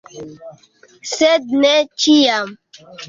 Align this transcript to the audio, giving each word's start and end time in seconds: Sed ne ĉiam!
Sed 1.11 1.45
ne 1.65 1.75
ĉiam! 2.05 2.51